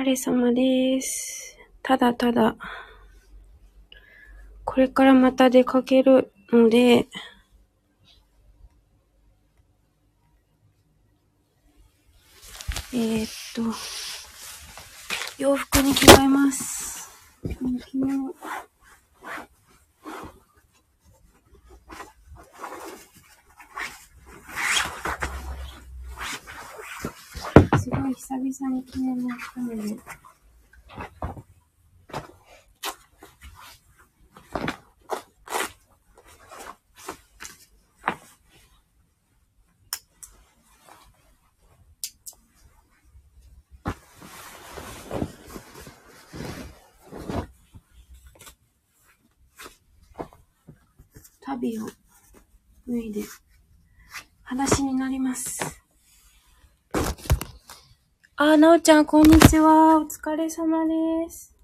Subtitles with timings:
[0.00, 1.58] 疲れ様です。
[1.82, 2.56] ただただ、
[4.64, 7.06] これからまた出かけるので、
[12.94, 13.62] えー、っと、
[15.36, 17.10] 洋服に着替えます。
[17.42, 17.90] 昨日、
[27.78, 29.96] すごい久々に着物を着たので、
[51.40, 51.86] 旅を
[52.86, 53.22] 脱いで、
[54.42, 55.89] 裸足になります。
[58.42, 59.98] あ、なおちゃん、こんにちは。
[59.98, 61.54] お疲れ様です。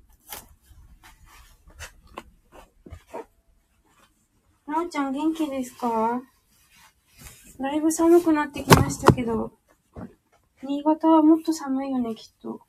[4.67, 6.21] なおちゃん、元気ですか？
[7.59, 9.53] だいぶ寒くなってきましたけど、
[10.65, 12.61] 新潟はもっと寒いよね、きっと。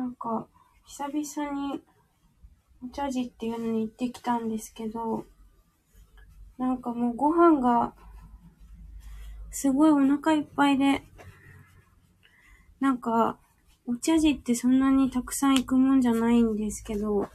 [0.00, 0.46] なんか、
[0.86, 1.82] 久々に
[2.82, 5.26] お茶事っていうのに行ってきたんですけど、
[6.56, 7.92] なんかもうご飯が、
[9.50, 11.02] すごいお腹いっぱいで、
[12.80, 13.36] なんか、
[13.86, 17.28] お茶事ってそんなにたくさん行くもんじゃないんですけど、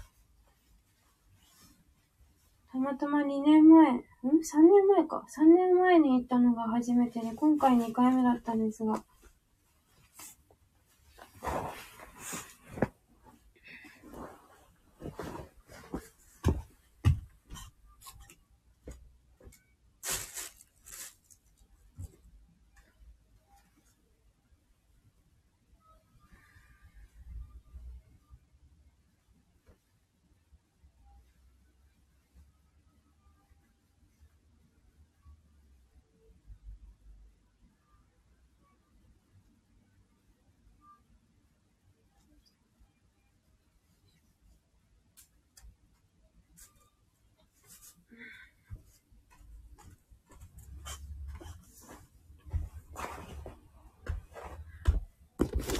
[2.71, 5.23] たまたま2年前、ん ?3 年前か。
[5.29, 9.03] 3年前に行ったのが初めてで、今回2回目だったんですが、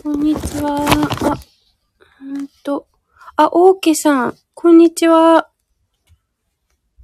[0.06, 0.86] こんにちは。
[0.86, 1.36] あ、
[2.20, 2.88] ほんと。
[3.38, 4.36] あ、オーケさん。
[4.54, 5.50] こんにちは。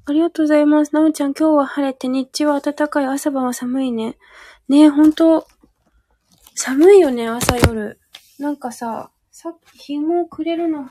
[0.06, 0.94] ありがとうございます。
[0.94, 4.20] なおちゃん、今日は晴れて、日中は暖かい、朝晩は寒いね。
[4.70, 5.48] ねえ、ほんと、
[6.54, 8.00] 寒いよね、朝夜。
[8.38, 10.88] なんかさ、さっき日も暮れるの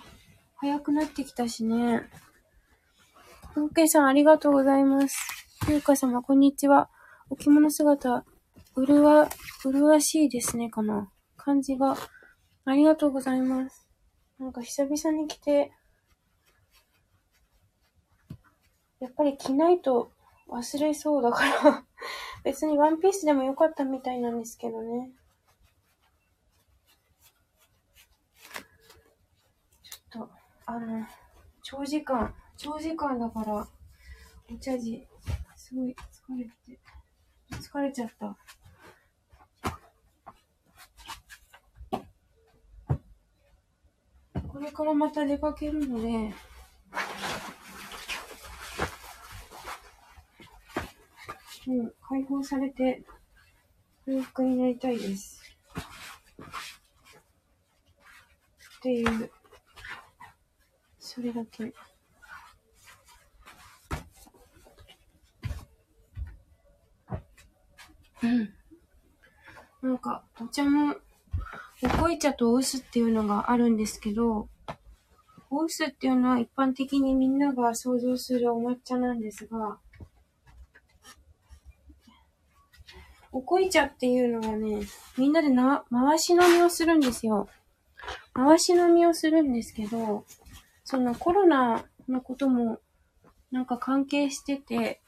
[0.56, 2.02] 早くなってきたしね。
[3.56, 5.16] オーケーさん、ありがとうございます。
[5.68, 6.90] ゆうか様、こんにちは。
[7.28, 8.24] お着物姿、
[8.74, 9.28] うるわ、
[9.64, 11.08] うるわしいですね、かな。
[11.40, 11.96] 感じが。
[12.66, 13.88] ありがとうございます。
[14.38, 15.72] なんか久々に着て、
[19.00, 20.12] やっぱり着ないと
[20.48, 21.84] 忘れそうだから、
[22.44, 25.12] 別にワンピースでもよかったみたいなんですけどね。
[29.82, 30.30] ちょっと、
[30.66, 31.06] あの、
[31.62, 33.66] 長時間、長時間だから、
[34.52, 35.06] お茶事、
[35.56, 36.80] すごい疲れて、
[37.52, 38.36] 疲れちゃった。
[44.60, 46.08] これからまた出かけるので、
[51.66, 53.02] もう解放されて、
[54.06, 55.42] 洋服になりたいです。
[58.78, 59.30] っていう、
[60.98, 61.74] それだけ。
[68.22, 68.54] うん。
[69.82, 70.96] なんか、お茶も、
[71.82, 74.48] お濃茶とお薄っていうのがあるんですけど、
[75.50, 79.78] お薄っていうのは一般的にみんなが想像するお抹茶なんですが、
[83.32, 84.80] お濃茶っていうのはね、
[85.18, 87.48] みんなでな回し飲みをするんですよ。
[88.32, 90.24] 回し飲みをするんですけど、
[90.84, 92.78] そのコロナのことも
[93.52, 95.00] なんか関係してて、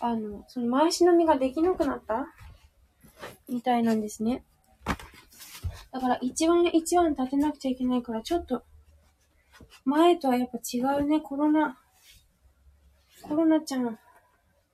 [0.00, 2.26] あの、その回し飲みができなくなった？
[3.48, 4.44] みたいなんですね。
[5.92, 8.62] だから一番一番立てなくちゃいけないから、ちょっと、
[9.84, 11.78] 前とはやっぱ違うね、コロナ、
[13.22, 13.98] コロナちゃんっ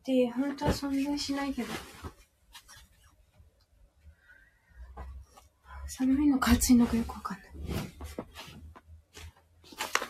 [0.05, 1.69] て本当は存在しないけど。
[5.87, 7.49] 寒いのか暑いのかよくわかんない。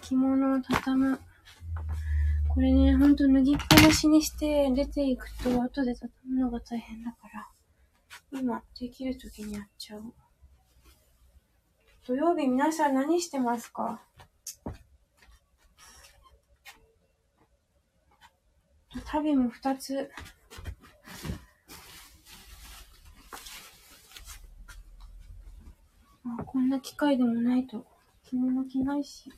[0.03, 1.21] 着物を畳む。
[2.49, 7.49] これね、ほんと脱ぎっぱなしにして出ていくと後で畳むのが大変だから、
[8.39, 10.03] 今できる時にやっちゃう。
[12.07, 14.03] 土曜日皆さん何してますか？
[19.13, 20.09] 旅も二つ。
[26.25, 27.85] あこんな機会でもないと
[28.25, 29.33] 着物着ないし。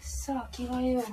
[0.00, 1.04] さあ、着替えよう。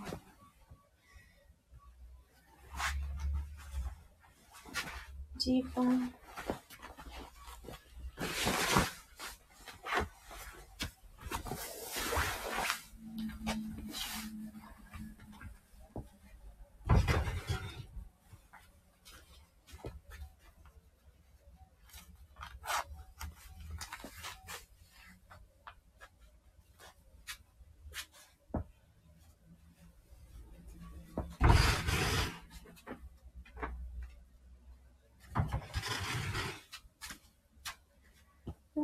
[5.37, 6.20] ジーパン。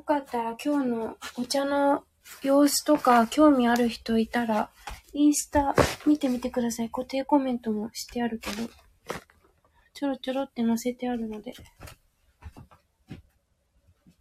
[0.08, 2.06] かったら今日のお茶の
[2.42, 4.70] 様子とか興味ある人いたら、
[5.12, 5.76] インスタ
[6.06, 6.90] 見てみてください。
[6.90, 8.70] 固定コメントもしてあるけど、
[9.94, 11.54] ちょろちょろって載せてあるので。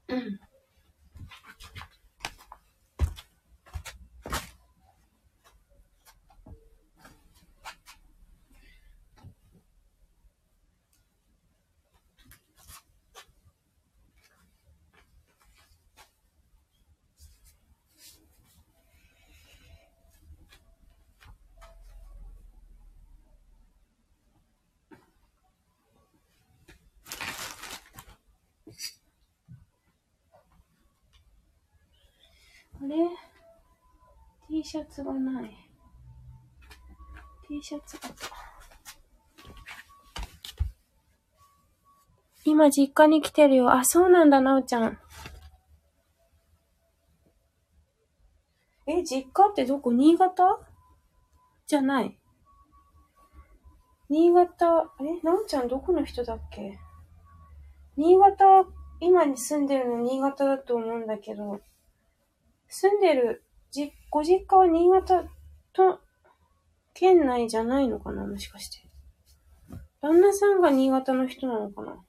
[0.09, 0.41] うん。
[32.79, 32.97] あれ
[34.49, 35.71] ?T シャツがない。
[37.47, 38.11] T シャツが
[42.45, 43.73] 今実家に来てるよ。
[43.73, 44.99] あ、そうなんだ、なおちゃん。
[48.89, 49.93] え、実家ってどこ？
[49.93, 50.59] 新潟？
[51.67, 52.19] じゃない。
[54.09, 56.77] 新潟、え、なおちゃんどこの人だっけ？
[57.97, 58.67] 新潟、
[59.01, 61.61] 今に住んでるの新潟だと思うんだけど、
[62.69, 65.25] 住んでる、じ、ご実家は新潟
[65.73, 66.01] と、
[66.95, 68.25] 県内じゃないのかな？
[68.25, 68.79] もしかして。
[70.01, 71.93] 旦那さんが新潟の人なのかな？
[71.93, 72.03] よ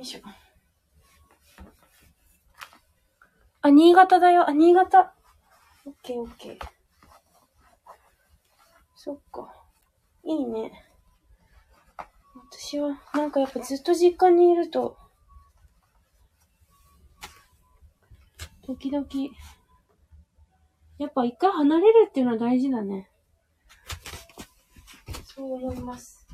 [0.00, 0.20] いしょ。
[3.62, 4.48] あ、新潟だよ。
[4.48, 5.14] あ、新潟。
[5.86, 6.58] オッケーオッケー。
[8.94, 9.54] そっか。
[10.24, 10.84] いいね。
[12.50, 14.98] 私は、なんかやっぱずっと実家にいると、
[18.68, 19.06] 時々、
[20.98, 23.08] やっぱ一回離れるっていうのは大事だね。
[25.24, 26.28] そう思います。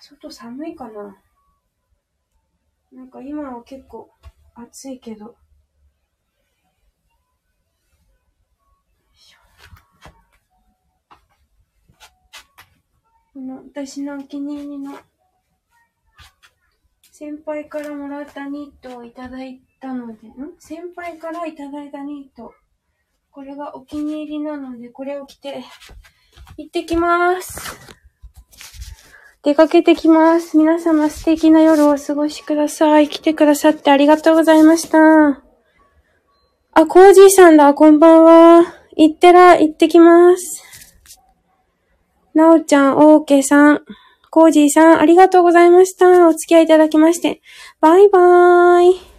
[0.00, 1.18] 外寒いかな
[2.90, 4.10] なんか今は結構
[4.54, 5.36] 暑いけど。
[13.34, 14.98] この私のお気に入りの
[17.22, 20.32] 先輩からもらったニットをいただいたので、ん？
[20.58, 22.52] 先輩からいただいたニット。
[23.30, 25.62] これがお気に入りなので、これを着て、
[26.56, 27.78] 行ってきます。
[29.44, 30.58] 出かけてきます。
[30.58, 33.08] 皆様素敵な夜をお過ごしください。
[33.08, 34.98] 来てくださってありがとうございました。
[36.72, 37.72] あ、コージーさんだ。
[37.72, 38.64] こんばんは。
[38.96, 40.96] 行ってら、行ってきます。
[42.34, 43.84] なおちゃん、オーケーさん。
[44.32, 46.26] コージーさん、ありがとうございました。
[46.26, 47.42] お付き合いいただきまして。
[47.82, 49.11] バイバーイ。